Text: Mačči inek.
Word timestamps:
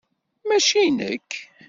Mačči 0.47 0.79
inek. 0.87 1.29